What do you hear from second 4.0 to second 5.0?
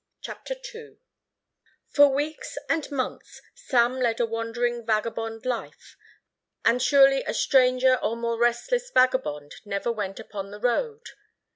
a wandering